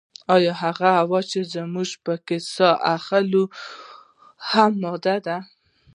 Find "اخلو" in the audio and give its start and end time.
2.95-3.43